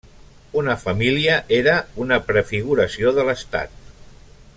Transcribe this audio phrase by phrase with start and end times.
[0.61, 3.77] Una família era una prefiguració de l'estat.